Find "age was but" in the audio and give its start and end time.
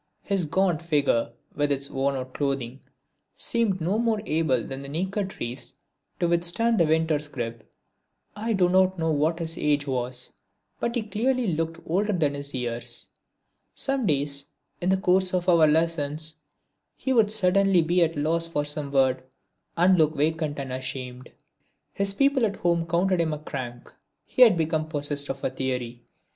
9.59-10.95